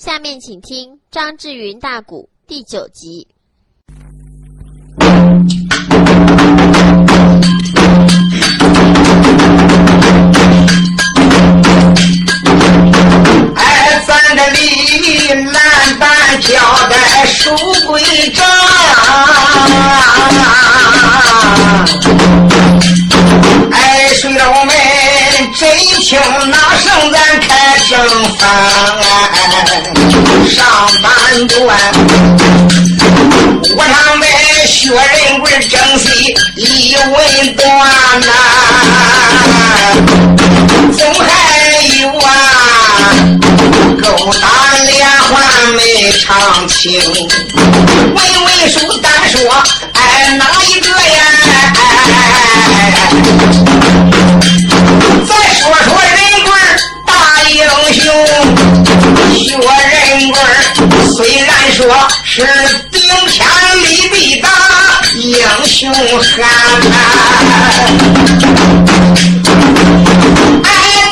[0.00, 3.28] 下面请听张志云大鼓第九集。
[13.56, 16.54] 哎，咱这里难办交
[16.88, 17.54] 代书
[17.86, 18.42] 归账，
[23.70, 24.74] 哎，随着我们
[25.58, 26.18] 真情
[26.50, 26.90] 哪胜
[31.40, 31.58] 上半段。
[33.72, 34.28] 我上们
[34.66, 37.66] 薛仁贵正戏一文断
[38.20, 38.30] 呐，
[40.96, 41.24] 总还
[42.00, 42.28] 有啊，
[44.02, 44.04] 勾
[44.34, 44.44] 搭
[44.84, 45.32] 连环
[45.76, 47.00] 没长情，
[48.14, 48.78] 文文书
[61.90, 62.46] 我是
[62.92, 63.00] 顶。
[63.26, 63.44] 天
[63.82, 64.48] 立地大
[65.14, 66.48] 英雄汉，
[70.64, 70.68] 哎，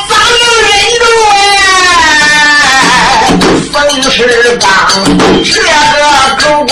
[0.09, 0.69] 咱们忍
[0.99, 1.03] 住
[1.55, 1.59] 呀，
[3.71, 3.73] 冯
[4.11, 4.15] 世
[4.59, 4.67] 刚
[5.43, 5.65] 这个
[6.37, 6.71] 狗官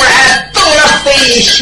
[0.53, 1.08] 动了飞
[1.41, 1.55] 行，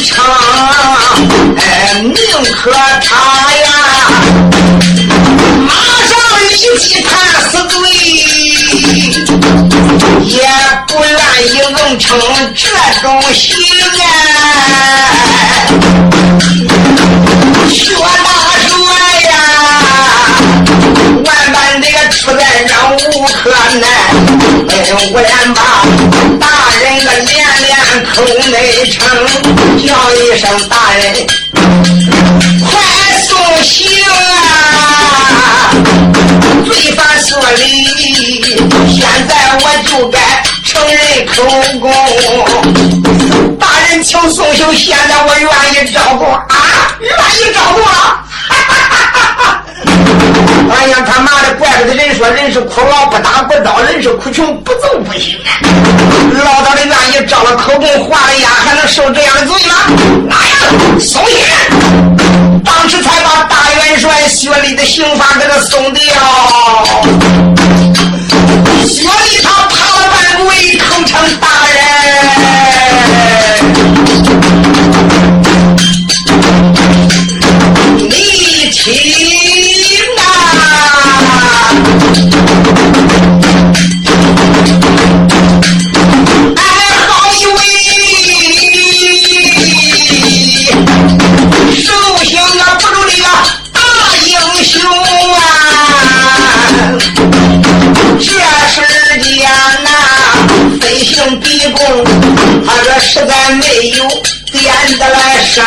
[0.00, 0.24] 能唱，
[1.58, 2.14] 哎，宁
[2.54, 3.10] 可他
[3.52, 3.68] 呀，
[5.60, 5.68] 马
[6.08, 6.10] 上
[6.48, 7.10] 立即判
[7.50, 7.76] 死罪，
[10.24, 10.40] 也
[10.86, 11.12] 不愿
[11.48, 12.08] 意硬成
[12.54, 12.64] 这
[13.02, 13.54] 种刑
[14.00, 14.02] 啊！
[17.68, 18.00] 薛大
[18.68, 18.72] 帅
[19.28, 19.32] 呀，
[21.26, 22.96] 万般的出在让无
[23.28, 23.38] 可
[23.78, 23.84] 奈，
[25.12, 25.60] 我连把
[26.38, 26.46] 大
[26.80, 27.28] 人的连
[27.66, 27.74] 连
[28.06, 28.54] 口内
[28.88, 28.98] 称，
[29.84, 31.26] 叫一声大人，
[32.64, 32.68] 快
[33.26, 33.30] 送
[33.62, 33.68] 行
[34.06, 35.74] 啊！
[36.64, 37.58] 罪犯所理，
[38.94, 40.16] 现在我就该
[40.64, 41.34] 承认口
[41.80, 41.84] 供。
[43.58, 46.46] 大人请送行，现在我愿意照顾啊，
[47.00, 48.24] 愿意照顾了。
[50.72, 50.94] 哎呀，
[51.80, 55.48] 他妈的，人说人是苦劳不打不招，人是苦穷不揍不行啊！
[56.44, 59.74] 老道的愿意照了口供，画了押，还能受这样的罪吗？
[60.28, 60.52] 哪呀？
[60.98, 61.32] 送行！
[62.64, 66.02] 当时才把大元帅薛礼的刑罚给他送掉。
[68.86, 71.78] 薛礼他爬了半跪，口称大人。
[77.96, 78.08] 你
[78.70, 79.19] 听
[103.00, 104.08] 实在没有。
[104.52, 105.64] 点的来生，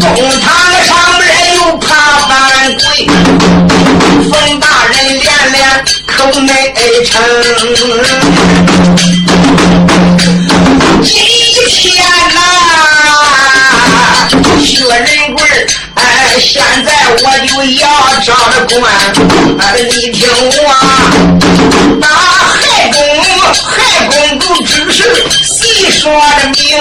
[0.00, 0.06] 公
[0.40, 0.46] 堂
[0.86, 1.86] 上边又怕
[2.28, 2.30] 犯
[2.76, 2.80] 规，
[4.30, 5.58] 冯大人连连
[6.06, 6.72] 口内
[7.04, 7.20] 称，
[11.02, 11.12] 今
[11.66, 11.76] 天
[12.32, 12.38] 呐，
[14.62, 15.42] 薛仁贵
[15.96, 16.00] 哎，
[16.38, 17.50] 现在我就
[17.80, 17.84] 要
[18.24, 18.80] 招着官，
[19.58, 20.62] 哎，你听我，
[22.00, 22.56] 大海
[22.92, 22.96] 公，
[23.64, 23.66] 海
[24.06, 24.87] 公主知。
[25.98, 26.14] 说的
[26.50, 26.78] 明，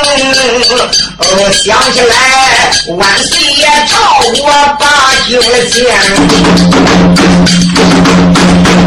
[1.17, 2.13] 哦，想起来
[2.95, 4.45] 万岁爷朝我
[4.79, 4.85] 把
[5.27, 5.41] 酒
[5.71, 5.75] 献，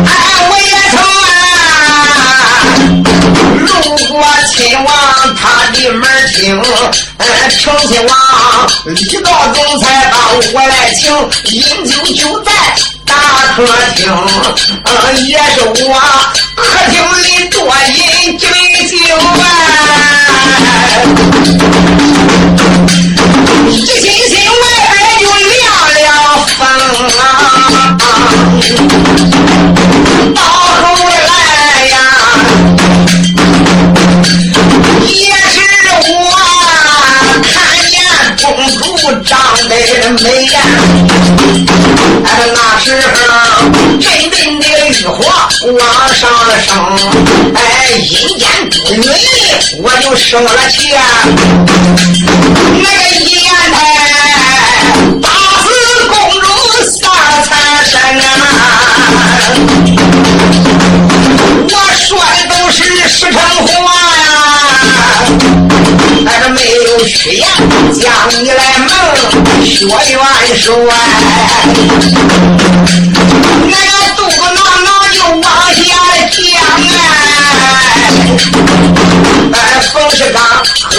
[0.06, 0.08] 哎，
[0.48, 0.96] 我也曾
[3.58, 3.68] 路
[4.06, 4.10] 过
[4.52, 4.54] 亲
[4.84, 4.88] 王
[5.34, 5.42] 他
[5.72, 6.02] 的门
[6.32, 6.38] 厅，
[7.18, 8.14] 哎，成亲王
[8.84, 10.14] 李道总裁把
[10.52, 11.12] 我来请，
[11.46, 12.52] 饮酒就在。
[13.06, 13.16] 大
[13.56, 13.66] 客
[13.96, 14.06] 厅，
[15.26, 15.72] 也是我
[16.54, 16.62] 客
[16.92, 16.94] 厅
[17.24, 18.52] 里多饮几杯
[18.86, 19.18] 酒啊，
[23.68, 25.62] 一心心外边就亮
[25.94, 26.26] 了
[26.58, 26.60] 风
[27.18, 27.20] 啊，
[30.34, 30.84] 到后
[31.28, 31.30] 来
[31.88, 31.94] 呀，
[35.06, 35.10] 也
[35.50, 35.56] 是
[36.02, 36.10] 我
[37.42, 37.48] 看
[37.90, 37.92] 见
[38.38, 38.44] 公
[38.96, 39.30] 主长
[39.68, 39.72] 得
[40.22, 40.56] 美呀。
[42.52, 43.28] 那时候，
[44.00, 45.18] 真正的玉皇
[45.72, 45.78] 往
[46.14, 46.28] 上
[46.64, 46.74] 升，
[47.54, 47.60] 哎，
[47.98, 49.02] 阴间不女
[49.82, 50.98] 我就生了气啊！
[52.78, 53.76] 那个一言台
[55.20, 55.28] 打
[55.62, 55.64] 死
[56.08, 56.46] 公主
[56.90, 56.98] 三
[57.44, 57.48] 残
[57.84, 58.24] 身啊！
[61.68, 63.36] 我说的都是实诚
[63.66, 63.68] 话
[64.16, 64.24] 呀，
[66.24, 67.44] 但是没有虚言，
[67.92, 68.08] 将
[68.42, 68.88] 你来蒙
[69.64, 70.18] 学元
[70.56, 70.68] 帅，
[73.68, 74.34] 那个肚子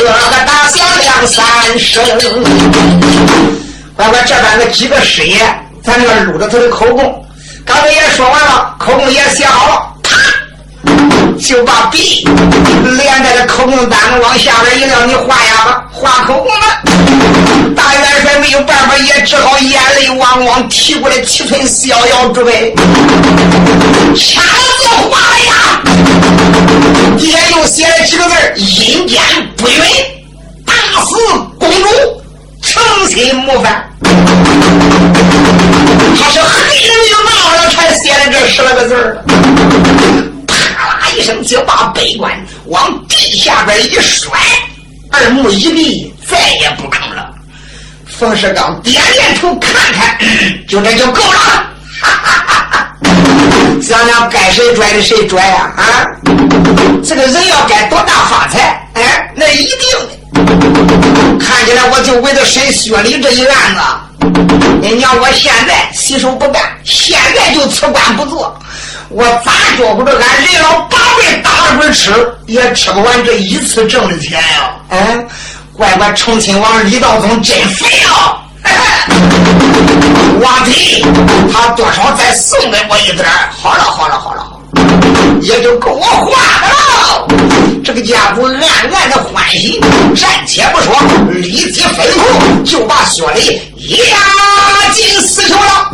[0.03, 1.45] 刚喝个大响两三
[1.77, 2.03] 声，
[3.95, 5.39] 乖乖，这边的几个师爷
[5.83, 7.23] 咱这录着他的口供，
[7.63, 9.87] 刚才也说完了，口供也写好了。
[10.01, 10.15] 啪
[11.39, 12.27] 就把笔
[12.97, 16.65] 连带着口供单子往下边一撂，你画呀吧，画口供了。
[17.75, 22.73] 大元帅没有办法，也只好眼泪汪汪提过来提寸逍遥之辈，
[24.15, 24.41] 签
[24.81, 25.51] 字画了呀。
[27.17, 29.21] 底下又写了几个字阴间
[29.57, 29.75] 不允
[30.65, 30.73] 打
[31.05, 31.15] 死
[31.59, 32.21] 公主，
[32.61, 33.87] 诚心谋反。
[36.17, 39.23] 他是黑人就闹了，才写了这十来个字儿。
[41.13, 42.31] 一声就把悲棺
[42.65, 44.39] 往地下边一摔，
[45.11, 47.29] 二目一闭，再也不吭了。
[48.07, 50.17] 冯世刚点点头，看看，
[50.69, 51.70] 就这就够了。
[53.81, 55.71] 想想该谁拽的谁拽呀？
[55.77, 56.05] 啊，
[57.03, 58.87] 这个人要该多大发财？
[58.93, 59.77] 哎，那一定
[60.07, 60.09] 的。
[61.39, 63.81] 看起来我就为了审薛礼这一案子，
[64.81, 68.57] 你娘我现在洗手不干，现在就辞官不做。
[69.09, 70.11] 我咋觉不着？
[70.11, 72.11] 俺人老八辈打了本吃，
[72.45, 74.71] 也吃不完这一次挣的钱呀！
[74.89, 75.25] 哎，
[75.73, 78.37] 怪不得重庆王李道宗真肥啊！
[80.41, 81.05] 王提，
[81.53, 83.23] 他多少再送给我一点
[83.61, 87.70] 好了，好了，好了，好了，也就够我花的了。
[87.83, 89.79] 这个家伙暗暗的欢喜，
[90.15, 90.95] 暂且不说，
[91.31, 94.17] 立即吩咐，就把薛礼押
[94.93, 95.89] 进死囚了。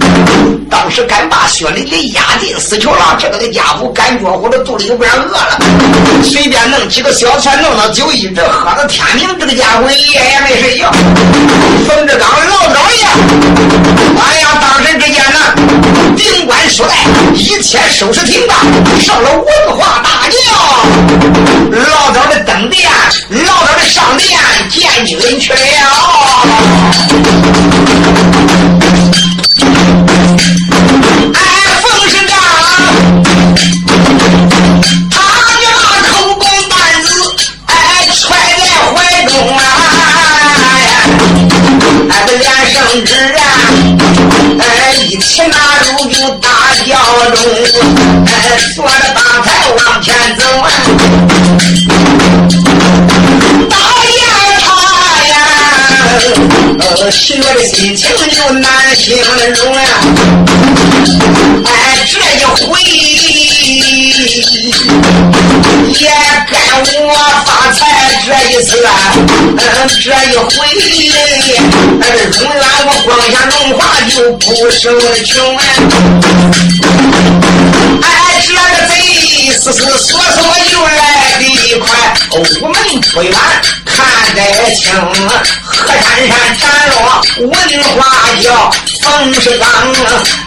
[0.69, 5.59] 当时敢把薛礼给押进死囚了，这个的家伙感觉我这肚里有点饿了，
[6.23, 9.27] 随便弄几个小菜，弄了酒一直喝到天明。
[9.39, 10.91] 这个家伙一夜也没睡觉。
[11.87, 13.05] 冯志刚老早爷，
[14.19, 15.39] 哎呀，当时之间呢，
[16.17, 16.95] 顶官书代
[17.33, 18.57] 一切收拾停当，
[19.01, 20.37] 上了文化大轿，
[21.71, 22.89] 老早的登殿，
[23.29, 24.39] 老早的上殿
[24.69, 25.57] 见君去了。
[31.33, 31.39] 哎，
[31.81, 32.31] 冯世刚，
[35.09, 35.15] 他
[35.61, 37.07] 就把口供单子
[37.67, 37.71] 哎
[38.13, 38.23] 揣
[38.57, 38.63] 在
[38.93, 38.95] 怀
[39.25, 39.59] 中啊，
[42.09, 42.75] 哎，这连圣
[43.05, 43.39] 旨啊，
[44.59, 44.61] 哎，
[44.95, 45.55] 一起拿
[45.85, 46.45] 入就大
[46.85, 46.89] 轿
[47.35, 47.41] 中，
[48.25, 48.29] 哎，
[48.75, 49.03] 坐着
[57.07, 57.09] 呀。
[57.09, 59.81] 呃，喜悦的心情又难形容啊！
[61.63, 61.69] 哎，
[62.05, 62.81] 这一回
[65.87, 66.09] 也
[66.51, 67.09] 该我
[67.45, 67.79] 发财，
[68.25, 69.57] 这一次啊，嗯，
[70.03, 70.51] 这一回，
[72.01, 72.03] 哎，
[72.41, 73.79] 永远我光下荣华
[74.13, 74.83] 就不受
[75.23, 75.59] 穷啊！
[78.03, 78.05] 哎，
[78.45, 78.51] 这
[79.27, 80.41] 个贼死死索索
[80.71, 81.43] 又来的
[81.79, 81.87] 快，
[82.31, 82.35] 我
[82.69, 82.75] 们
[83.13, 83.33] 不远
[83.85, 83.95] 看
[84.33, 84.39] 得
[84.73, 84.85] 清。
[85.63, 86.95] 河山山缠落
[87.39, 87.51] 文
[87.83, 87.97] 化
[88.41, 88.45] 叫
[89.01, 89.05] 冯
[89.35, 89.67] 世刚，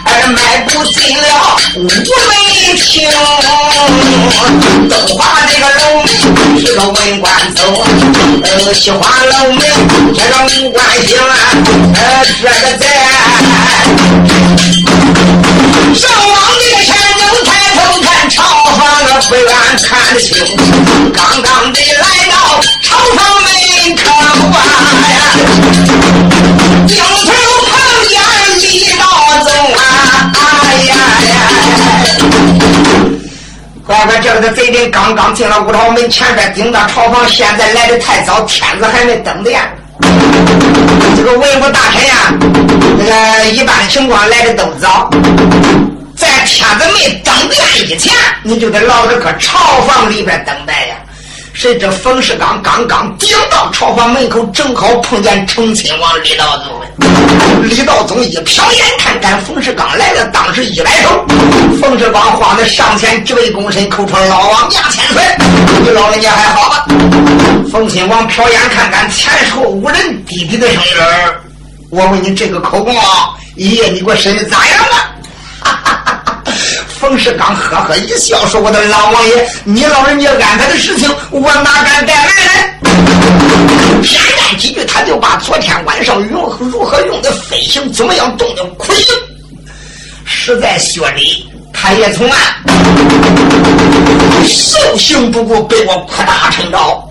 [0.05, 1.25] 而，迈步进了
[1.75, 1.89] 五门
[2.77, 3.07] 厅，
[4.89, 5.81] 东华这个楼
[6.59, 7.59] 是个文官走，
[8.43, 9.61] 呃，西华楼门
[10.13, 10.33] 这个
[10.65, 11.09] 武官行，
[11.93, 12.83] 呃，这个在
[15.95, 16.89] 上王这个前
[19.29, 19.45] 不愿
[19.87, 20.37] 看得清，
[21.13, 23.49] 刚刚的来到朝房门
[23.95, 24.01] 口
[24.51, 24.59] 啊。
[26.87, 27.31] 镜头
[27.65, 27.71] 旁
[28.09, 28.19] 边
[28.59, 28.61] 李
[28.97, 29.03] 道
[29.43, 29.79] 宗啊，
[30.35, 30.93] 哎呀
[31.29, 31.33] 呀！
[33.85, 39.61] 乖乖，这个的贼人刚刚进了五朝门前边，顶到朝房，现在来的太早，天子还没登殿。
[41.15, 42.33] 这个文武大臣呀，
[42.97, 45.09] 这个一般情况来的都早，
[46.21, 48.13] 在天子没登殿以前，
[48.43, 50.95] 你就得老实搁朝房里边等待呀。
[51.51, 56.79] 谁知冯世刚刚刚顶到朝房门口，正好碰见成亲王李道宗。
[57.63, 61.25] 李道宗一瞟眼，看看冯世刚来了，当时一摆手，
[61.81, 65.23] 冯世刚慌的上前几位躬身，口称老王家千岁。
[65.81, 66.85] 你老人家还好吧？
[67.71, 70.83] 冯亲王瞟眼看看前后无人，低低的声音
[71.89, 75.07] 我问你这个口供啊，爷爷你给我审的咋样了？
[77.01, 82.51] 冯世刚呵呵一笑，说：“我的老王爷，你老人家安排的事情，我哪敢怠慢呢？”
[84.03, 89.03] 偏言几句，他就把昨天晚上用如何用的飞行，怎么样动的苦行，
[90.25, 92.39] 实在薛礼，他也从案，
[94.45, 97.03] 受刑不顾，被我扩大成招。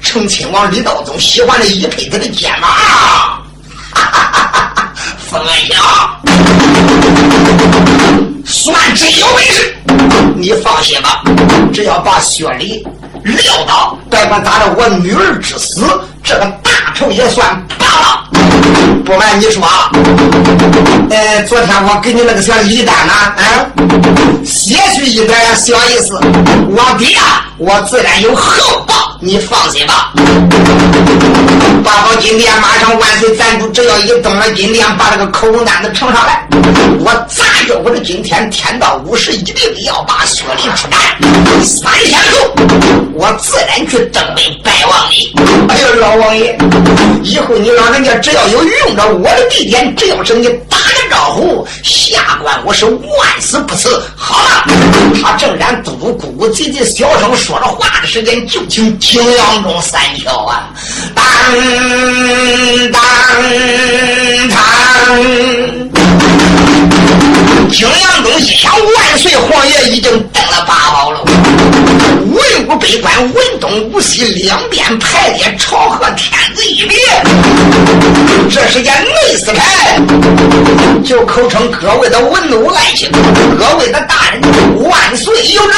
[0.00, 2.70] 成亲王李道宗喜欢的一辈子的肩膀，
[3.92, 4.92] 哈哈哈哈！
[5.30, 5.54] 冯安
[8.64, 9.76] 算真有本事，
[10.36, 11.22] 你放心吧，
[11.70, 12.82] 只要把薛礼
[13.22, 15.84] 撂倒，别管咋着，我女儿之死，
[16.22, 18.26] 这个大仇也算报了。
[19.04, 19.90] 不瞒你说啊，
[21.10, 23.36] 呃，昨天我给你那个小礼单呢，啊，
[24.42, 26.18] 些许一点小意思，
[26.66, 27.18] 我爹
[27.58, 30.12] 我自然有厚报，你放心吧。
[31.82, 36.46] 八宝金殿马上万岁赞助，只要一登了金殿，把这个口供单子呈上来，
[37.00, 41.00] 我咋着我这今天天到午时，一定要把薛礼出战。
[41.64, 42.54] 三天后，
[43.14, 45.34] 我自然去登门拜望你。
[45.70, 46.58] 哎呦，老王爷，
[47.22, 54.02] 以后你老人家只要有用着我的地点，只要是你打个老胡，下官我是万死不辞。
[54.14, 54.66] 好了，
[55.22, 60.68] 他正然嘟嘟咕咕唧唧小声说着话的时间，就听景阳中三敲啊。
[61.14, 61.24] 当
[62.92, 63.00] 当
[64.50, 64.58] 当！
[67.70, 71.03] 平阳中一想，万岁皇爷已经登了八宝
[72.64, 76.98] 楼，文武百官文东武西两边排列，朝贺天子一别。
[78.50, 79.98] 这时间内司派
[81.04, 83.10] 就口称各位的文武来请，
[83.58, 84.42] 各位的大人
[84.82, 85.74] 万岁有旨。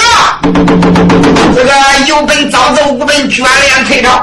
[1.55, 1.73] 这个
[2.07, 4.23] 有本早奏，无本卷帘退朝。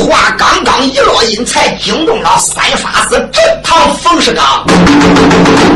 [0.00, 4.64] 话刚刚一落音，才惊动了三法司正堂冯世刚，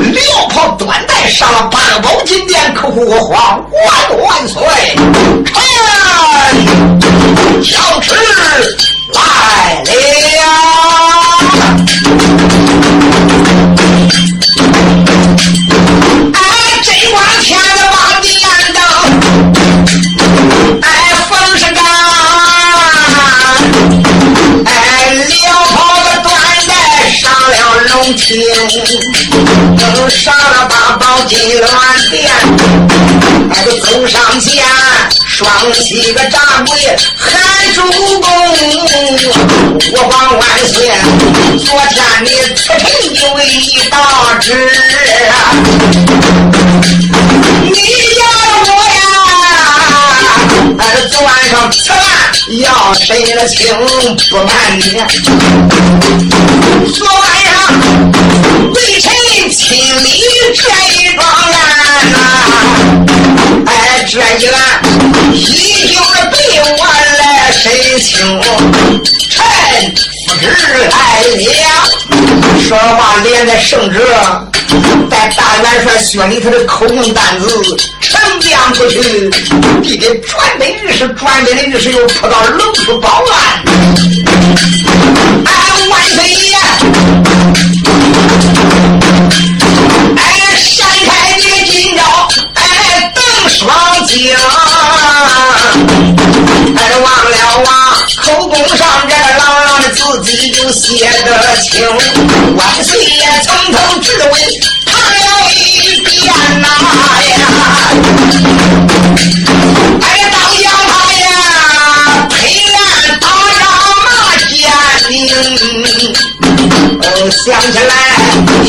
[0.00, 4.62] 撩袍端带上了八宝金殿，口呼我皇万万岁！
[5.45, 5.55] 臣
[7.62, 8.18] 小吃来
[8.59, 8.64] 了！
[16.33, 16.38] 哎，
[16.83, 18.30] 真光天的把电
[18.75, 18.78] 灯，
[20.83, 20.85] 哎，
[21.28, 21.80] 风声大，
[24.64, 24.71] 哎，
[25.28, 25.35] 两
[25.73, 26.26] 袍子缎
[26.66, 26.71] 带
[27.11, 27.54] 上了
[27.88, 28.25] 龙厅，
[29.76, 31.64] 登上了八宝金銮
[32.11, 32.16] 殿，
[33.50, 34.64] 哎，都走上前。
[35.37, 37.31] 双膝个掌柜喊
[37.75, 38.26] 主公，
[39.93, 40.88] 我皇万岁！
[41.59, 42.81] 昨天你此臣
[43.14, 43.95] 就为你大
[44.40, 44.47] 旨，
[47.64, 47.71] 你
[48.16, 48.25] 要
[48.64, 52.00] 我呀，昨晚上吃饭
[52.62, 53.05] 要审
[53.37, 53.76] 了清，
[54.31, 54.81] 不瞒你，
[56.95, 57.14] 昨晚
[57.45, 57.52] 上。
[58.75, 59.05] 微臣
[59.50, 59.62] 亲
[60.02, 60.09] 历
[60.55, 60.61] 这
[60.95, 61.06] 一
[64.16, 64.80] 这一案
[65.35, 66.37] 已经被
[66.78, 66.87] 我
[67.18, 67.70] 来审
[68.00, 68.16] 清，
[69.28, 69.44] 臣
[70.26, 70.46] 不知
[70.88, 71.44] 来了。
[72.66, 74.00] 说话连在圣旨，
[75.11, 77.62] 在大元帅薛礼他的口供单子
[78.00, 79.28] 呈将出去，
[79.82, 83.62] 递给转本御史，转的御史又扑到楼处报案。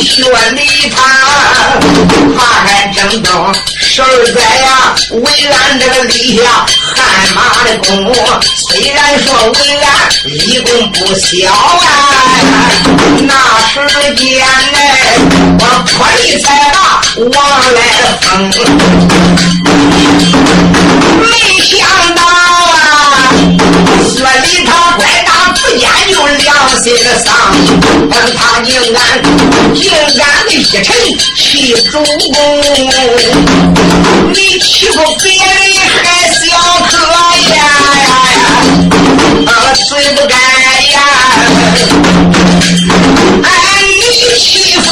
[0.08, 0.96] 来，薛礼他，
[2.36, 6.42] 他还正正十二载呀，为俺这个立下
[6.80, 6.96] 汗
[7.34, 7.86] 马的功。
[8.56, 9.86] 虽然说为俺
[10.24, 11.86] 立功不小啊，
[13.20, 13.32] 那
[13.68, 13.74] 时
[14.16, 14.26] 间
[14.74, 14.78] 哎，
[15.58, 16.76] 我破例才把
[17.16, 17.34] 王
[17.74, 17.78] 来
[18.22, 18.26] 风，
[21.20, 21.24] 没
[21.62, 21.76] 想
[22.14, 22.20] 到，
[24.18, 26.92] 薛礼他乖大自间就良心
[27.24, 27.32] 丧，
[28.10, 29.00] 他竟敢
[29.76, 30.84] 竟敢的一臣
[31.36, 32.36] 欺主公，
[34.32, 35.46] 你欺负别人
[36.02, 36.36] 还小
[36.90, 36.90] 可
[37.54, 38.02] 呀呀
[38.34, 38.42] 呀，
[39.46, 39.50] 啊
[39.88, 40.34] 罪不该
[40.90, 40.98] 呀！
[43.44, 43.46] 哎，
[44.00, 44.02] 你
[44.36, 44.42] 欺
[44.80, 44.86] 负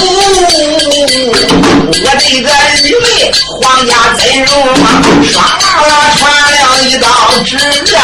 [2.05, 2.49] 我这个
[2.85, 3.05] 愚昧
[3.49, 3.91] 皇家
[4.23, 4.51] 真容
[4.85, 5.43] 啊，唰啦
[5.89, 7.05] 啦传了一道
[7.45, 7.57] 旨
[7.97, 7.99] 啊！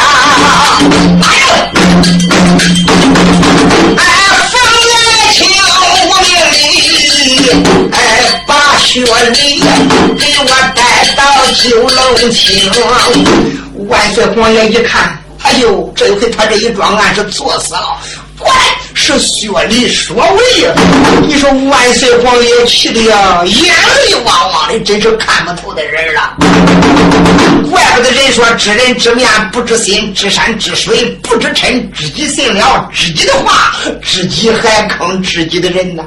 [1.20, 1.46] 哎呦，
[3.96, 4.00] 哎。
[7.92, 7.98] 哎，
[8.46, 9.06] 把薛礼
[10.18, 10.80] 给我带
[11.16, 11.20] 到
[11.54, 12.70] 九龙青。
[13.88, 17.98] 万岁皇爷一看，哎呦，这回他这一桩案是作死了。
[18.38, 18.52] 怪
[18.94, 20.74] 是薛礼所为呀！
[21.26, 26.36] 你说万岁皇爷气的呀，眼泪汪汪的，真是看不透的人了。
[27.70, 36.02] 怪不得人说知人知面不知心，知山知水不知臣，知己信了知己的话，知己还坑知己的人呢。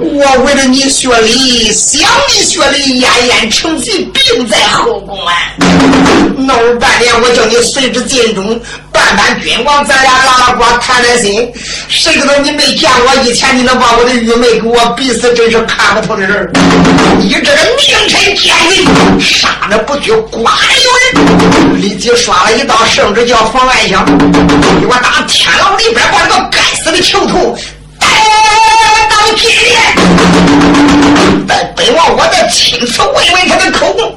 [0.00, 5.34] 我为了你学礼，想你学礼，奄奄成疾，病在后宫啊！
[6.36, 8.60] 弄了半天，我叫你随之进忠。
[8.92, 11.50] 办办君王，咱俩拉拉呱谈谈心。
[11.88, 15.34] 谁知道你没见我以前，你能把我的玉梅给我逼死？
[15.34, 16.48] 真是看不透的人！
[17.18, 18.84] 你这个明臣奸贼，
[19.18, 20.50] 杀了不拘，剐了
[20.84, 20.90] 有
[21.20, 21.82] 人！
[21.82, 24.04] 立即刷了一道圣旨，叫冯万祥
[24.80, 27.58] 给我打天牢里边，把这个该死的囚徒
[27.98, 28.06] 带
[29.10, 29.74] 到金殿，
[31.46, 34.14] 带本王我的亲自问问他的口供。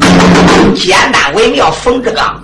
[0.75, 2.41] 简单为妙，冯志刚，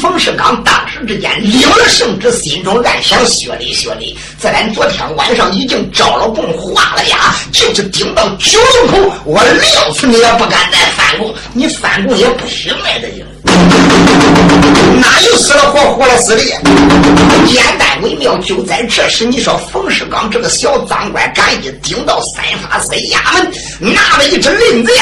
[0.00, 13.08] 冯世刚当时之间领了圣旨，心中暗想：学礼，学礼，自然昨天晚上已经招了供，画了押，就是顶到九龙口，我料死你也不敢再翻供，你翻供也不行来的。
[15.00, 16.42] 哪有死了活活了死的？
[17.46, 24.94] 简单微妙，就在这时，你说冯世刚这个小赃官，敢一顶到三法司衙门，拿了一支令箭，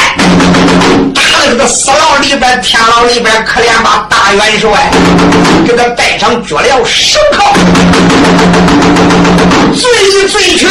[1.15, 4.71] 打的这个死牢里边、天牢里边，可怜吧大元帅
[5.67, 7.55] 给他戴上脚镣手铐，
[9.75, 10.69] 醉醉群，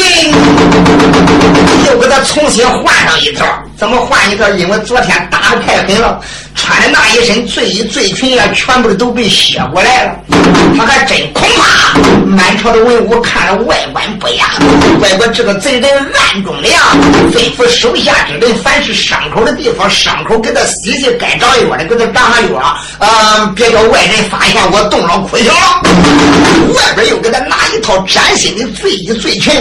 [1.87, 3.45] 又给他重新换上一套。
[3.75, 4.47] 怎么换一套？
[4.49, 6.21] 因为昨天打的太狠了。
[6.55, 10.15] 穿的那一身醉衣醉裙呀，全部都被卸过来了。
[10.77, 14.53] 他还真恐怕满朝的文武看了外观不雅，
[14.99, 16.79] 怪不这个贼人暗中的呀，
[17.31, 25.81] 吩咐手下之人，凡是伤口的地方，伤口给他洗洗，该长药的给他长上药，呃，别叫外人发现我动了苦情了。
[26.75, 29.53] 外边又给他拿一套崭新的醉衣醉裙，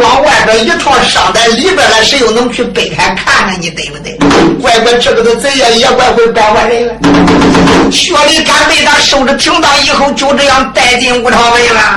[0.00, 4.16] 往外边一套上在里边了，谁又能去背开看看你对不对？
[4.60, 6.94] 怪不这个的贼呀，也怪会败坏人了。
[7.90, 11.96] 薛礼敢被他收着停当以后，就这样带进武朝门了。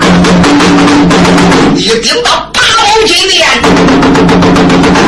[1.75, 3.47] 一顶到八宝金殿，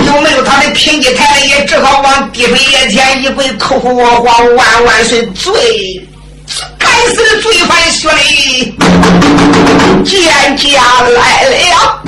[0.06, 1.64] 有没有他的平吉太爷？
[1.66, 5.26] 只好往地水眼前一跪，叩叩我皇万万岁！
[5.28, 6.06] 罪，
[6.78, 8.76] 该死的罪犯薛礼，
[10.04, 12.02] 见驾来了。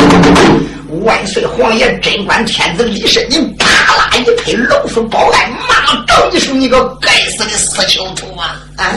[1.01, 8.62] 万岁皇爷，贞观天子李世民，啪啦一拍，老鼠报案，骂道一声：“你个该死的死囚徒啊！
[8.77, 8.93] 啊！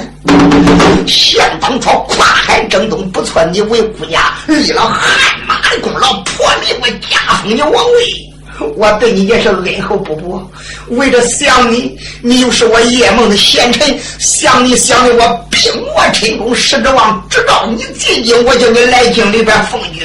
[1.06, 8.32] 想当初跨海征东，不错，你为国家立了汗马的功劳，破例我加封你王位。”
[8.76, 10.50] 我对你也是恩厚不薄，
[10.88, 20.04] 为了想你，你又是我叶梦的贤臣，想你想的我病魔成功，实指望直到你进京，我叫你来京里边奉君。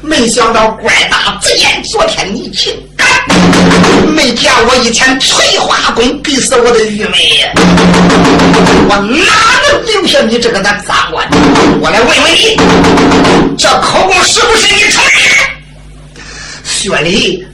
[0.00, 3.06] 没想到官大贼严，昨天你竟敢
[4.14, 7.50] 没见我以前翠花宫逼死我的玉梅，
[8.88, 9.24] 我哪
[9.68, 11.28] 能留下你这个的脏官？
[11.80, 15.20] 我来问问你，这口供是不是你承认？
[16.64, 17.44] 薛礼。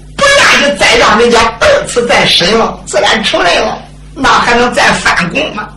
[0.59, 3.79] 是再让人家二次再审了，自然承认了，
[4.15, 5.69] 那还能再翻供吗？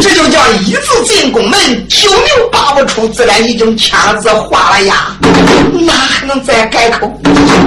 [0.00, 4.94] 这就叫一字进宫门，九牛八不出，自然已经签了字画了押，
[5.86, 7.12] 哪还能再改口？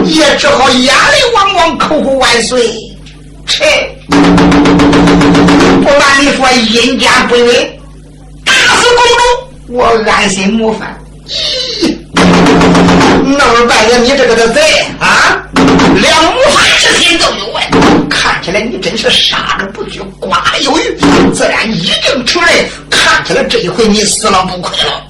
[0.03, 2.67] 也只好眼泪汪汪，口呼万岁。
[3.45, 3.67] 臣
[5.83, 7.79] 不瞒你说，阴间不允，
[8.43, 8.97] 打死公
[9.67, 10.97] 主，我安心谋反。
[13.25, 14.61] 弄了半天，你这个的贼
[14.99, 15.41] 啊！
[15.95, 17.61] 连谋反之心都有啊！
[18.09, 20.95] 看起来你真是杀之不拘，剐了有余，
[21.33, 22.53] 自然一定承认。
[22.89, 25.01] 看起来这一回你死了不亏了。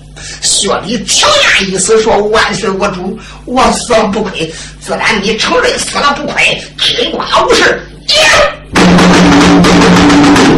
[0.41, 4.51] 薛礼强压一死说：“万岁我主，我死了不亏。
[4.79, 7.81] 自然你承认死了不亏，金瓜无事。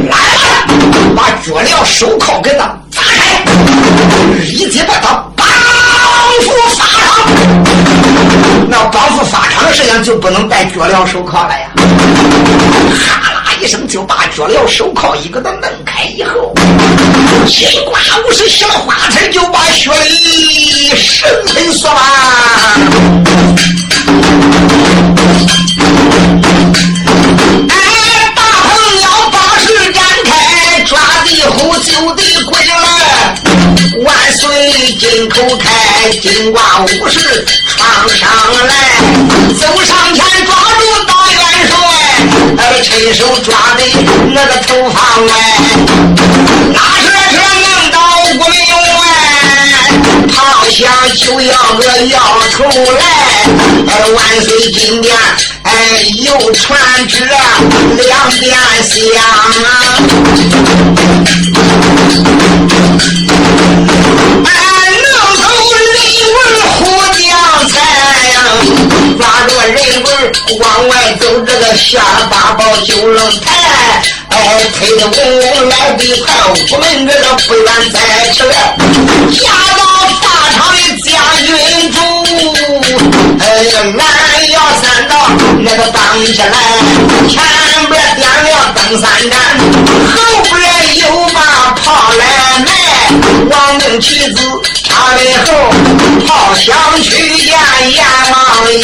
[0.10, 0.68] 来了，
[1.16, 3.44] 把脚镣手铐给他砸开，
[4.44, 5.26] 立即把他
[8.70, 11.70] 那绑赴法长时间就不能戴脚镣手铐了呀！
[13.00, 16.54] 哈啦一声就把脚镣手铐一个都弄开以后，
[17.48, 22.00] 金瓜五十小花盆就把雪里生根索啦！
[27.70, 27.76] 哎，
[28.36, 28.70] 大鹏
[29.02, 32.66] 要把树展开，抓地虎就得过来，
[34.04, 35.38] 万岁金口。
[36.12, 38.30] 金瓜武士闯上
[38.68, 38.74] 来，
[39.60, 41.76] 走上前抓住大元帅，
[42.58, 43.84] 呃，陈一手抓的
[44.34, 45.28] 那个头发歪，
[46.74, 48.42] 拉车车能到五门
[48.98, 49.02] 外，
[50.34, 50.38] 好
[50.70, 50.80] 像
[51.16, 52.16] 就要个摇
[52.52, 53.00] 头来，
[54.16, 55.16] 万岁金殿。
[55.64, 55.72] 哎，
[56.24, 58.96] 又传旨两边响！
[70.60, 73.46] 往外走，这个下八宝九龙台，
[74.30, 74.36] 哎，
[74.78, 76.26] 推的嗡嗡来的快，
[76.72, 77.98] 我们这个不远在
[78.34, 78.40] 这，
[79.32, 79.40] 驾
[79.76, 79.80] 到
[80.22, 81.08] 大场的将
[81.46, 81.48] 军
[81.92, 81.96] 主，
[83.40, 83.44] 哎，
[83.76, 85.14] 俺要三道。
[85.60, 86.48] 那个绑起来，
[87.28, 87.36] 前
[87.90, 89.34] 边点了灯三盏，
[90.14, 90.16] 后
[90.54, 90.56] 边
[90.98, 91.02] 又
[91.34, 91.38] 把
[91.84, 91.86] 炮
[92.18, 92.22] 来
[92.60, 92.68] 埋。
[93.50, 94.36] 王明旗子
[94.84, 94.86] 插
[95.16, 95.48] 背后，
[96.28, 97.48] 好想去见
[97.92, 98.36] 阎王
[98.74, 98.82] 爷。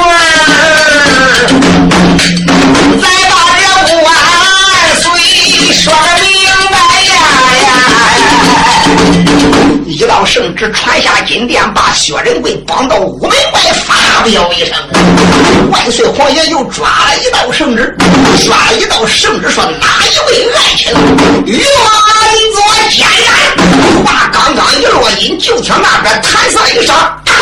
[9.85, 14.75] 一道圣旨传下金殿，把薛仁贵绑到屋门外，发表一声
[15.71, 17.97] ：“万岁皇爷又抓了一道圣旨，
[18.45, 20.93] 抓了一道圣旨，说哪一位爱卿
[21.45, 21.59] 愿
[22.53, 23.33] 做监斩？”
[24.05, 27.33] 话刚刚一落音，就听那边弹上一声：“哈！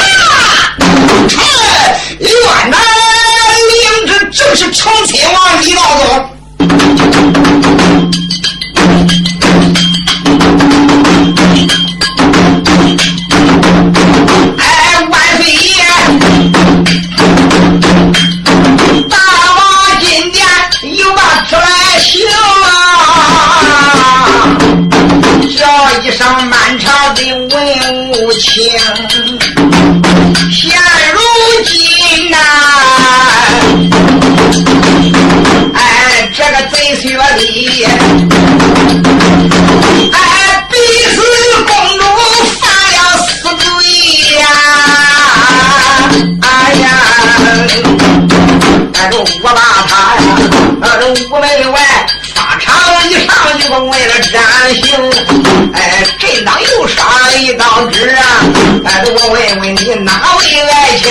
[58.88, 61.04] 我问问你哪位爱卿？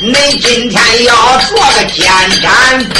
[0.00, 1.14] 你今天要
[1.48, 2.04] 做个监
[2.42, 2.50] 斩
[2.90, 2.98] 棚？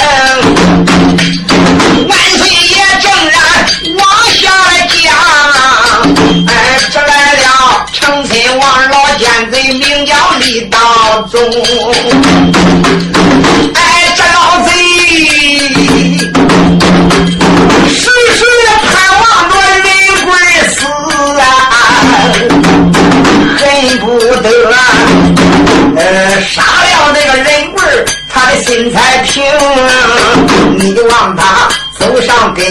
[2.09, 3.37] 万岁爷正然
[3.97, 4.01] 往
[4.33, 4.41] 下
[4.89, 4.99] 讲，
[6.47, 6.51] 哎，
[6.91, 11.39] 这来了成亲王老奸贼，名叫李道宗。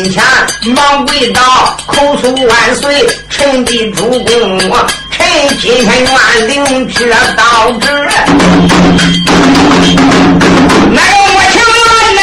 [0.00, 0.24] 跟前，
[0.74, 4.58] 忙跪倒，口诉万岁，臣的主公，
[5.10, 5.26] 臣
[5.60, 7.86] 今天愿领这道旨。
[10.90, 11.60] 那我请
[12.16, 12.18] 来，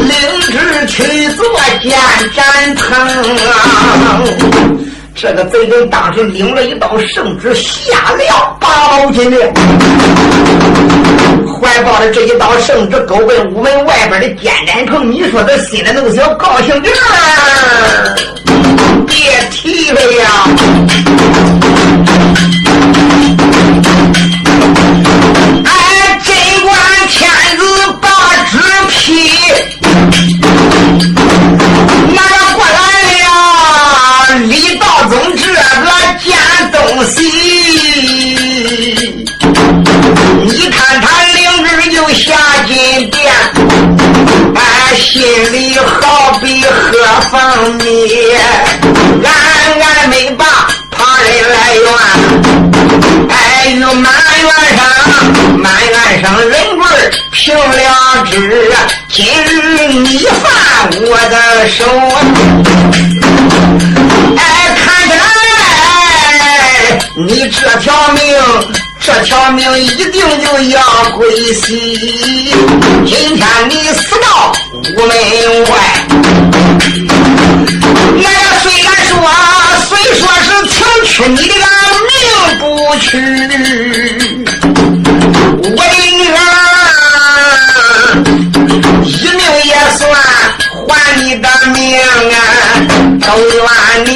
[0.00, 0.12] 领
[0.50, 0.52] 旨
[0.88, 0.96] 去
[1.36, 1.46] 做
[1.80, 1.86] 见
[2.34, 2.82] 斩堂。
[5.24, 9.50] 这个贼人当时领了一道圣旨，下了八宝金链，
[11.46, 15.10] 怀抱着这一道圣旨，勾奔屋门外边的监斩棚。
[15.10, 18.14] 你说他心里那个小高兴劲儿，
[19.06, 19.16] 别
[19.50, 20.28] 提了呀！
[25.64, 26.76] 哎，贞观
[27.08, 27.64] 天子
[27.98, 28.08] 把
[28.50, 28.58] 旨
[28.90, 29.30] 批，
[45.04, 47.84] 心里好比何方米，
[49.22, 49.28] 暗
[49.82, 50.44] 暗没把
[50.90, 51.86] 旁人来怨，
[53.28, 53.34] 哎
[53.66, 54.80] 与满院上
[55.58, 56.82] 满院上人棍
[57.34, 58.32] 平了旨，
[59.10, 60.42] 今日你犯
[61.02, 61.84] 我的手，
[64.38, 64.40] 哎。
[64.76, 65.12] 看来
[67.16, 68.22] 你这条命，
[69.04, 72.54] 这条命一定就要归西。
[73.04, 74.50] 今天你死到
[74.96, 75.14] 屋门
[75.68, 75.72] 外，
[78.16, 78.26] 俺
[78.62, 79.12] 虽然说，
[79.86, 81.52] 虽说是情去你的
[82.08, 82.12] 命
[82.58, 82.64] 不
[82.98, 83.04] 去，
[85.60, 86.40] 我的女儿
[89.04, 90.02] 一命也算
[90.88, 92.34] 还你的命啊！
[93.20, 93.60] 都怨
[94.06, 94.08] 你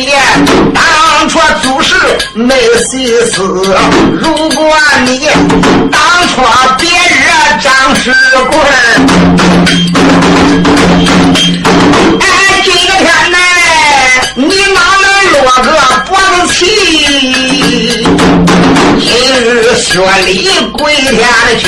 [1.39, 1.95] 我就是。
[2.35, 2.55] 没
[2.89, 3.43] 心思。
[3.43, 5.29] 如果你
[5.91, 6.35] 当初
[6.79, 7.27] 别惹
[7.61, 8.13] 张世
[8.51, 8.55] 贵，
[12.21, 12.25] 哎，
[12.65, 13.39] 今个天呢，
[14.35, 15.67] 你哪能落个
[16.07, 16.11] 脖
[16.47, 16.59] 子气？
[19.01, 19.43] 今日
[19.77, 19.91] 雪
[20.27, 20.29] 里
[20.73, 21.19] 跪天
[21.59, 21.65] 去，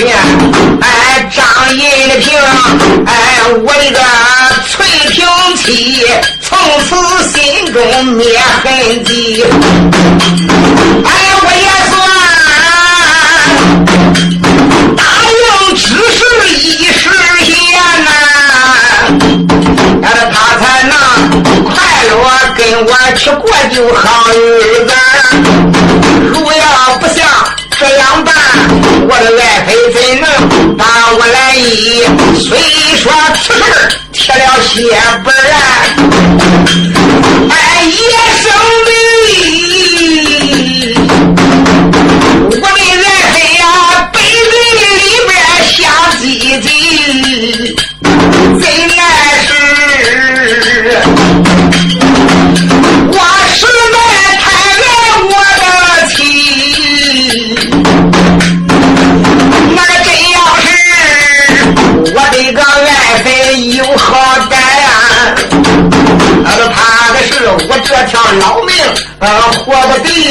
[0.80, 0.84] 哎，
[1.28, 1.44] 张
[1.76, 1.80] 银
[2.20, 2.38] 平，
[3.06, 3.12] 哎，
[3.62, 3.98] 我的个
[4.68, 4.72] 翠
[5.10, 6.06] 屏妻，
[6.40, 6.88] 从此
[7.28, 8.24] 心中灭
[8.62, 9.44] 痕迹。
[11.04, 11.08] 哎，
[11.42, 11.94] 我也算
[14.96, 15.34] 答应
[15.76, 15.82] 只
[16.16, 16.20] 是
[16.54, 16.98] 一时
[17.44, 17.52] 闲
[18.04, 18.08] 呐，
[20.02, 20.04] 他
[20.58, 20.92] 才能
[21.64, 21.68] 快
[22.08, 22.12] 乐
[22.56, 24.02] 跟我去过就好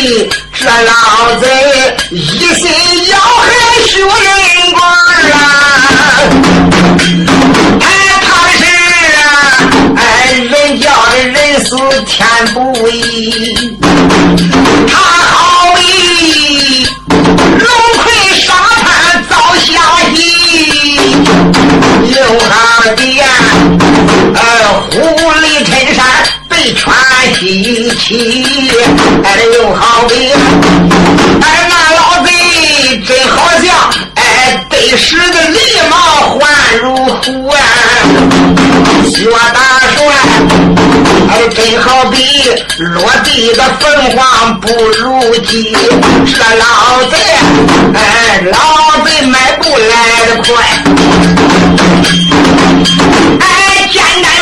[0.09, 0.48] 不
[27.49, 28.71] 一起，
[29.23, 30.31] 哎，又好比
[31.41, 32.31] 哎那老贼
[33.07, 33.65] 真好像
[34.15, 35.57] 哎被使的狸
[35.89, 35.95] 猫
[36.37, 36.47] 换
[36.79, 37.57] 如虎啊，
[39.09, 39.97] 薛大帅
[41.29, 42.17] 哎真好比
[42.77, 45.75] 落地的凤凰不如鸡，
[46.25, 47.17] 这老贼
[47.95, 50.47] 哎老贼迈步来得快，
[53.39, 53.43] 哎
[53.91, 54.38] 简单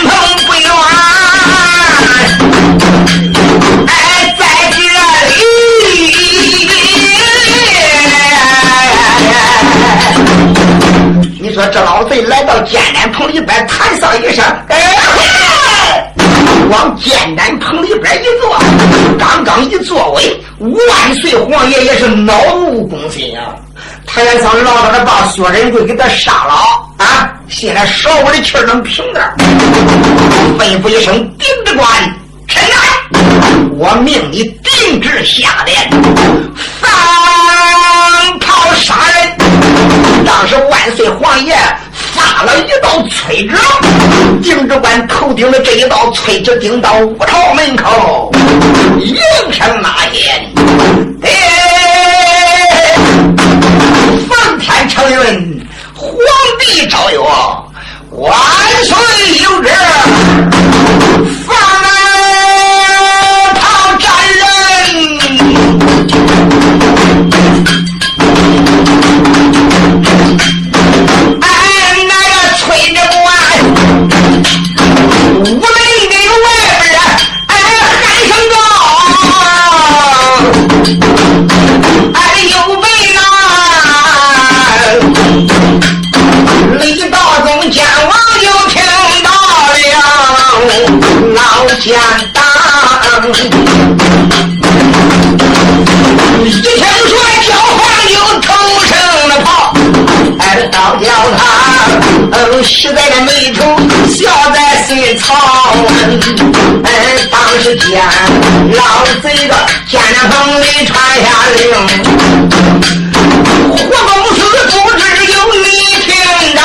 [11.70, 16.14] 这老贼来到艰难棚里边，弹上一声，哎，
[16.70, 18.58] 往艰难棚里边一坐，
[19.18, 20.24] 刚刚一坐稳，
[20.60, 23.56] 万岁皇爷也是恼怒攻心啊！
[24.06, 26.54] 他也想老早的把薛仁贵给他杀了
[27.06, 27.30] 啊！
[27.50, 29.36] 现在少我的气儿能平点儿，
[30.58, 31.88] 吩咐一声顶着官，
[32.48, 32.76] 臣来，
[33.78, 35.90] 我命你定制下殿，
[36.82, 36.90] 放
[38.40, 39.17] 炮杀人。
[40.38, 41.56] 当时万岁皇爷
[41.92, 43.58] 发了一道催旨，
[44.44, 48.32] 丁知官头顶的这一道催旨顶到五朝门口，
[49.00, 49.18] 应
[49.52, 50.08] 声呐喊
[102.58, 103.78] ：“嗯喜在这眉头，
[104.10, 105.26] 笑在心槽。
[106.84, 106.90] 哎，
[107.30, 108.02] 当时见
[108.74, 108.82] 老
[109.22, 109.54] 贼个
[109.88, 111.62] 见着棚里传下令，
[113.70, 114.40] 活公司
[114.72, 115.00] 不知
[115.34, 115.66] 有你
[116.02, 116.10] 听
[116.56, 116.60] 着，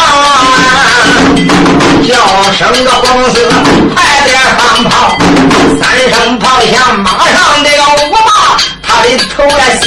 [2.09, 2.11] 叫
[2.53, 3.37] 声个公司
[3.95, 5.19] 快点放炮，
[5.79, 9.87] 三声炮响，马上这个我把他的头来削。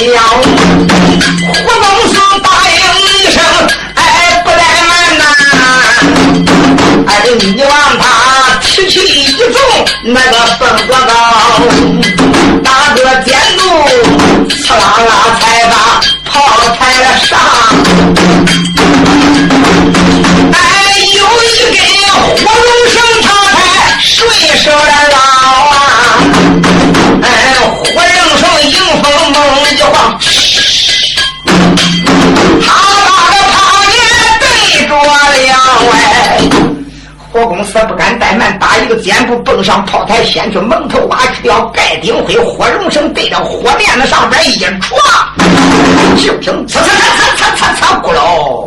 [7.34, 9.60] 你往他区区的一中，
[10.04, 11.12] 那个粪锅高，
[12.64, 13.64] 大哥监督，
[14.50, 15.10] 呲啦啦，
[15.40, 15.76] 才把
[16.24, 16.34] 炮
[16.78, 17.34] 开了上。
[37.76, 44.98] 他不敢怠慢，打一个箭步蹦上炮台，先去蒙头挖去要盖顶灰，火绒绳对着火面子上边一戳，
[46.16, 48.66] 就听呲呲呲呲呲呲咕噜，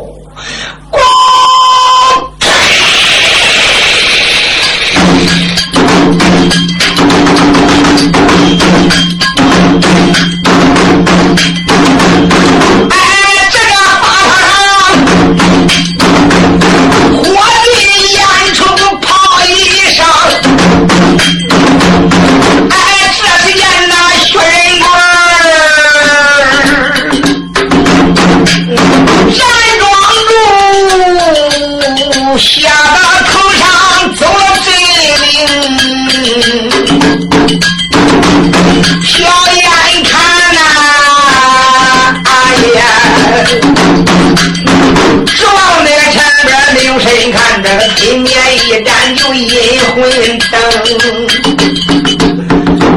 [36.38, 36.68] 咣！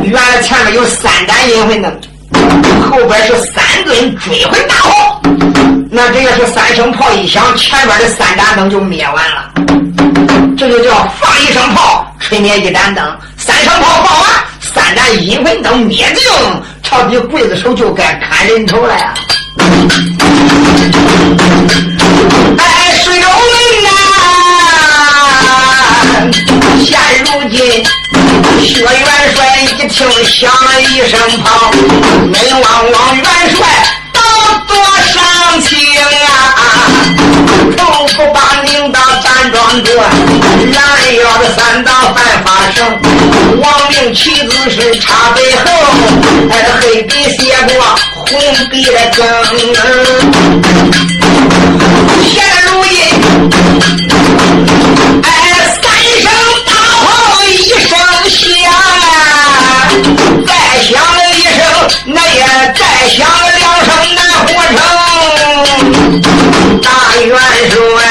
[0.03, 1.89] 原来前面有三盏阴魂灯，
[2.89, 5.21] 后边是三尊追魂大炮。
[5.89, 9.51] 那这个是三声炮一响，前边的三盏灯就灭完了。
[10.57, 13.05] 这就叫放一声炮，吹灭一盏灯；
[13.43, 14.29] 三声炮放完，
[14.73, 16.23] 三盏阴魂灯灭尽，
[16.83, 19.13] 朝比刽子手就该砍人头了呀！
[22.59, 23.91] 哎，水中人啊，
[26.85, 27.83] 现如今。
[28.63, 28.89] 薛元
[29.35, 31.71] 帅一听响了一声炮，
[32.31, 33.25] 没望望元
[33.55, 33.67] 帅
[34.13, 34.21] 到
[34.67, 34.75] 多
[35.11, 36.85] 伤情啊！
[37.75, 37.83] 都
[38.15, 38.99] 不把领导
[39.41, 42.85] 端庄着，拦的三道半发生，
[43.59, 45.65] 王明妻子是茶杯后，
[46.51, 47.73] 哎，黑笔写过，
[48.27, 48.29] 红
[48.69, 48.91] 笔的。
[52.23, 52.95] 写得如意，
[55.23, 55.27] 哎，
[55.73, 55.83] 三
[56.21, 56.23] 声
[56.67, 56.69] 大
[57.01, 57.09] 炮
[57.43, 57.49] 一
[57.89, 57.91] 声
[58.29, 58.39] 响，
[60.45, 60.49] 再
[60.83, 60.91] 响
[61.33, 61.59] 一声，
[62.05, 62.39] 那也
[62.77, 63.17] 再响
[63.57, 64.79] 两声难活成
[66.81, 66.87] 大
[67.21, 67.29] 元
[67.71, 68.10] 帅。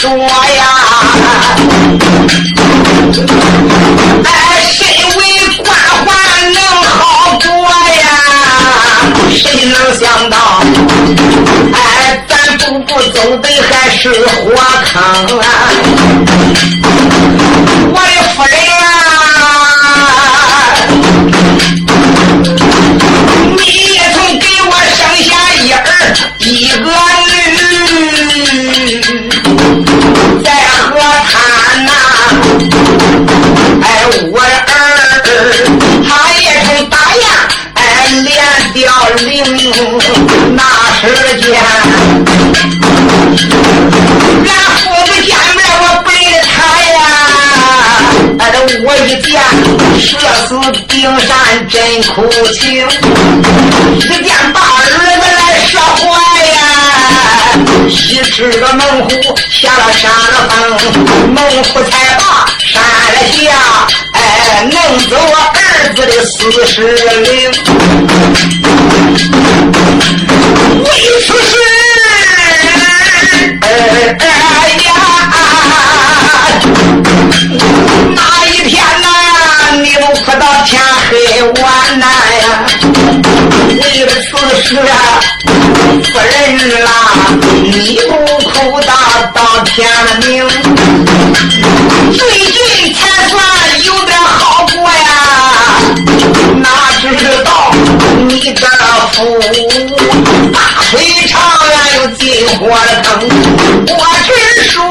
[0.00, 0.22] 说呀，
[4.24, 4.30] 哎，
[4.70, 5.20] 身为
[5.64, 5.66] 官
[6.06, 6.08] 宦
[6.54, 7.46] 能好过
[7.98, 8.08] 呀？
[9.28, 10.36] 谁能想到，
[11.74, 11.76] 哎，
[12.28, 14.54] 咱步步走的还是火
[14.92, 14.94] 坑
[15.40, 15.44] 啊！
[51.68, 52.88] 真苦情。
[53.96, 54.60] 一见把儿
[55.20, 56.02] 子来射坏
[56.54, 56.58] 呀，
[57.86, 59.08] 一只个猛虎
[59.50, 60.10] 下了山
[60.48, 60.54] 峰，
[61.34, 62.22] 猛虎才把
[62.58, 62.80] 山
[63.32, 63.46] 下，
[64.14, 64.18] 哎，
[64.70, 64.76] 弄
[65.08, 65.58] 走我儿
[65.94, 66.36] 子的四
[66.66, 66.76] 十
[67.20, 67.26] 灵。
[70.84, 70.86] 为
[71.20, 71.50] 此事，
[73.60, 73.64] 哎
[74.84, 74.88] 呀，
[84.60, 84.82] 是啊，
[86.02, 86.90] 夫人啦，
[87.62, 88.12] 你不
[88.48, 88.92] 哭到
[89.32, 89.88] 到天
[90.26, 90.46] 明。
[92.12, 92.98] 最近才
[93.28, 93.40] 算
[93.84, 94.90] 有点好过呀，
[96.56, 96.68] 哪
[97.00, 97.04] 知
[97.44, 97.50] 道
[98.26, 98.60] 你的
[99.12, 99.38] 福
[100.52, 100.58] 大。
[100.90, 100.92] 腿
[101.28, 103.08] 长呀，又进火了坑，
[103.86, 103.92] 我
[104.24, 104.28] 只
[104.70, 104.82] 说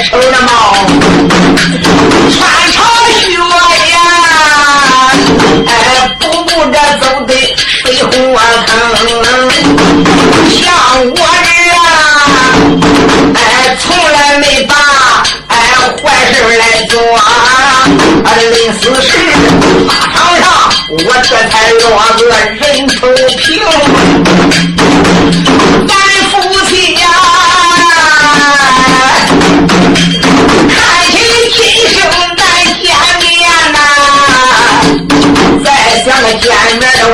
[0.00, 0.48] 戴丑的帽，
[2.30, 2.40] 穿
[2.72, 2.80] 长
[3.18, 3.36] 靴
[3.92, 3.94] 呀，
[5.66, 5.70] 哎，
[6.18, 8.08] 步步这走得水火
[8.66, 8.72] 坑，
[10.48, 10.58] 像
[11.04, 11.12] 我
[11.44, 11.84] 这啊，
[13.34, 14.74] 哎，从来没把
[15.48, 15.52] 哎
[16.02, 16.96] 坏事来做，
[18.38, 19.12] 临死时
[19.86, 20.42] 法场上
[20.88, 21.84] 我这才落
[22.16, 22.96] 个人头
[23.36, 23.60] 平，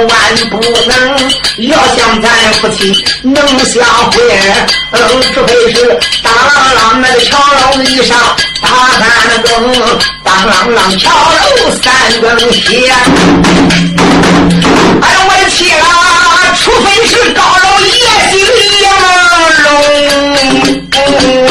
[0.05, 0.11] 万
[0.51, 0.93] 不能。
[1.59, 2.29] 要想咱
[2.61, 3.35] 夫妻能
[3.65, 4.21] 相会，
[4.91, 4.99] 嗯，
[5.33, 8.15] 除非是当啷啷那个桥楼以上
[8.61, 8.69] 打
[8.99, 9.03] 三
[9.43, 9.51] 更，
[10.23, 11.41] 当啷啷桥楼
[11.83, 11.85] 三
[12.21, 12.93] 更歇。
[15.01, 15.83] 哎呦，我的妻啊，
[16.63, 17.91] 除非是高楼夜
[18.31, 18.35] 行
[18.83, 18.85] 杨
[19.65, 19.67] 龙，
[21.49, 21.51] 哎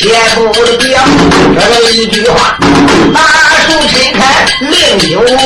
[0.00, 0.96] 帅切不了，
[1.54, 2.56] 这个一句话，
[3.12, 3.20] 大
[3.66, 5.36] 树伸开另有名。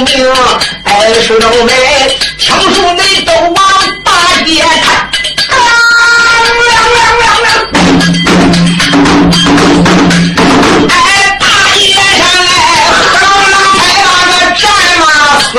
[0.84, 1.74] 哎，水友们，
[2.38, 3.56] 听说你都往
[4.04, 4.12] 大
[4.46, 5.10] 街看。
[10.88, 10.94] 哎，
[11.40, 11.42] 大
[11.76, 11.82] 街
[12.16, 12.54] 上哎，
[12.94, 13.02] 何
[13.50, 13.82] 老太
[14.30, 14.62] 那战
[15.00, 15.02] 马
[15.50, 15.52] 送，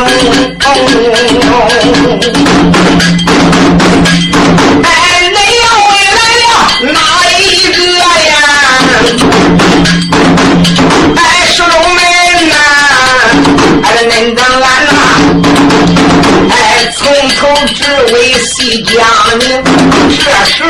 [17.56, 17.80] 从头至
[18.14, 19.00] 尾细讲
[19.38, 19.64] 明，
[20.10, 20.68] 这时候。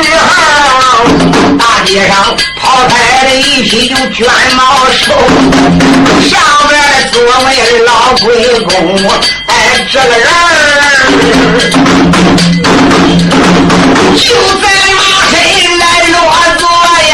[1.58, 2.14] 大街上
[2.60, 4.24] 跑开了一匹就卷
[4.54, 4.62] 毛
[4.92, 5.12] 兽，
[6.30, 7.48] 上边的座位
[7.80, 7.90] 老
[8.22, 8.70] 鬼公，
[9.46, 10.28] 哎，这个人
[14.16, 14.24] 就
[14.60, 14.64] 在
[14.94, 15.34] 马身
[15.80, 15.82] 来
[16.12, 16.16] 落
[16.58, 16.62] 座
[17.08, 17.12] 呀。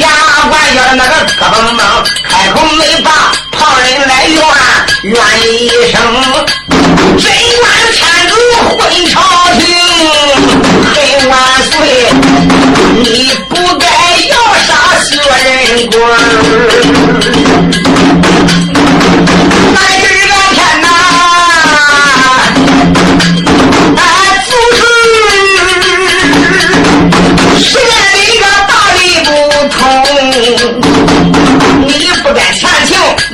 [0.00, 0.02] 牙
[0.50, 1.80] 关下那个磕嘣嘣，
[2.28, 3.08] 开口没把
[3.52, 4.36] 旁人来怨
[5.04, 5.14] 怨
[5.50, 5.96] 一声，
[7.18, 7.24] 真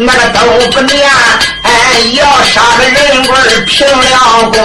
[0.03, 1.07] 那个都不念，
[1.63, 4.59] 哎，要杀个人棍平了功，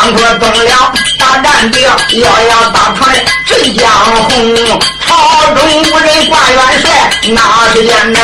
[0.00, 0.92] 当初动了。
[1.18, 3.86] 大战兵遥遥大船震江
[4.30, 5.08] 红，朝
[5.54, 6.90] 中无人挂元帅，
[7.28, 7.38] 那
[7.74, 8.16] 是眼来。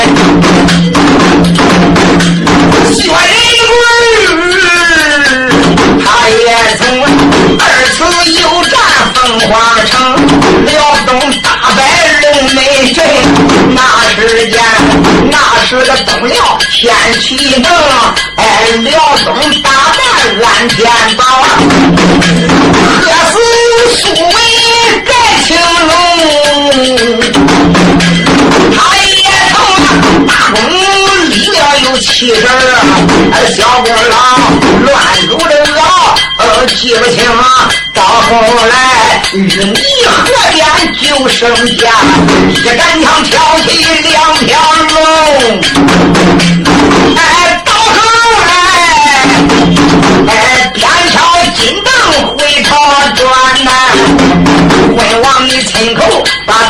[2.94, 3.12] 薛仁
[3.68, 3.74] 贵，
[6.02, 6.40] 他也
[6.78, 6.80] 曾
[7.58, 7.62] 二
[7.92, 7.96] 次
[8.32, 8.74] 又战
[9.12, 9.16] 凤
[9.50, 9.52] 凰
[9.86, 9.94] 城，
[15.68, 17.68] 那时的东辽天启能，
[18.36, 20.00] 哎，辽东大战
[20.44, 20.78] 安天
[21.16, 21.24] 宝。
[22.86, 23.02] 何
[23.32, 23.34] 死
[23.96, 24.14] 苏为
[25.04, 25.10] 盖
[25.44, 25.58] 青
[25.88, 25.90] 龙，
[28.76, 29.02] 他也
[29.50, 29.54] 曾
[30.24, 30.56] 大功
[31.30, 32.48] 立了有七十二，
[33.56, 34.14] 小功劳
[34.84, 34.88] 乱
[35.26, 35.65] 如这老，呃
[36.66, 37.24] 记不清。
[37.94, 38.30] 到后
[38.66, 40.14] 来与你河
[40.52, 40.64] 边
[41.00, 41.88] 就剩下
[42.50, 44.60] 一杆枪挑起两条
[44.92, 45.60] 龙，
[47.16, 47.18] 哎，
[47.64, 47.88] 到后
[48.46, 48.48] 来
[50.28, 50.30] 哎
[50.74, 51.14] 边挑
[51.54, 51.88] 金灯
[52.36, 52.68] 回朝
[53.14, 53.24] 转
[53.64, 53.70] 呐，
[54.94, 56.00] 昏王你亲口
[56.46, 56.65] 把。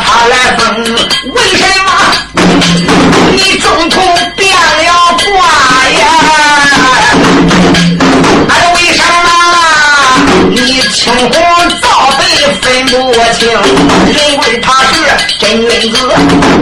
[13.38, 14.94] 情，人为他是
[15.38, 15.98] 真君子，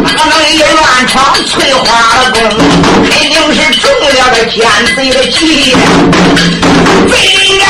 [0.03, 1.85] 哪能一乱闯翠花
[2.33, 2.43] 宫？
[3.05, 5.77] 肯定是中了个奸贼的计，
[7.09, 7.15] 贼
[7.47, 7.65] 应该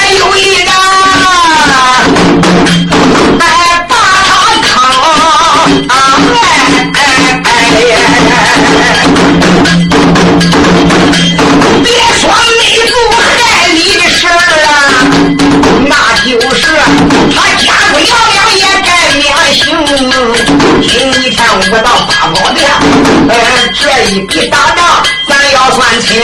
[24.14, 26.22] 一笔大账咱要算清。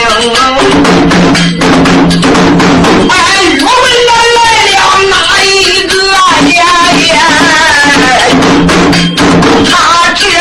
[3.09, 3.13] 哎，
[3.49, 3.67] 岳文
[4.07, 4.39] 的来
[4.71, 4.79] 了
[5.09, 5.13] 哪
[5.43, 5.45] 一
[5.87, 5.93] 个
[6.55, 6.63] 呀？
[9.65, 9.69] 他
[10.15, 10.39] 只来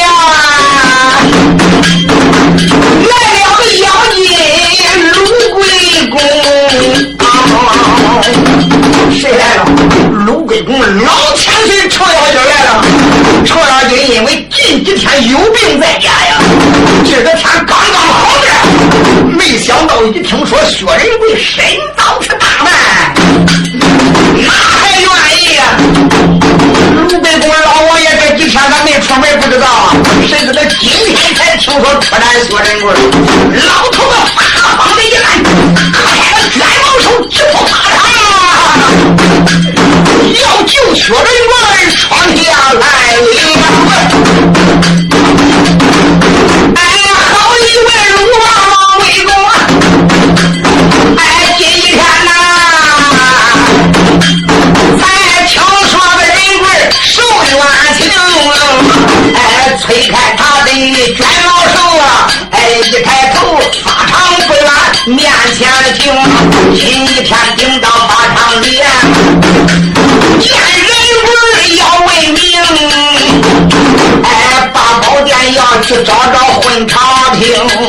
[0.00, 0.08] 了，
[3.10, 4.18] 来了个妖精
[5.12, 5.14] 卢
[5.52, 5.58] 贵
[6.10, 6.14] 公。
[9.12, 9.60] 谁来了？
[10.24, 12.68] 卢贵公老千岁程咬金来了。
[13.44, 16.38] 程咬金因为近几天有病在家呀，
[17.04, 18.46] 这个天刚刚好的，
[19.36, 21.64] 没想到一听说薛仁贵身
[21.96, 23.12] 遭此大难，
[24.36, 25.08] 哪还愿
[25.42, 25.62] 意呀？
[26.94, 29.96] 卢贵公老王爷这几天他没出门，不知道啊。
[30.28, 32.92] 谁知道今天才听说出战薛仁贵，
[33.66, 34.38] 老头子发
[34.78, 35.42] 慌的一看，
[35.92, 37.98] 开了卷毛手，直扑马场，
[40.34, 41.52] 要救薛仁贵
[41.96, 42.40] 闯下
[42.74, 43.49] 来了。
[77.40, 77.79] 名，